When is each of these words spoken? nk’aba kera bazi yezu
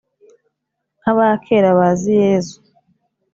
nk’aba 0.99 1.27
kera 1.45 1.69
bazi 1.77 2.11
yezu 2.23 2.57